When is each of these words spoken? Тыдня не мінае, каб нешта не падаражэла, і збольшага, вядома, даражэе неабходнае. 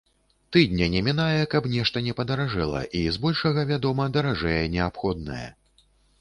Тыдня 0.55 0.85
не 0.93 1.01
мінае, 1.07 1.41
каб 1.51 1.67
нешта 1.73 2.03
не 2.07 2.15
падаражэла, 2.19 2.81
і 3.01 3.03
збольшага, 3.19 3.67
вядома, 3.73 4.09
даражэе 4.17 4.57
неабходнае. 4.79 5.47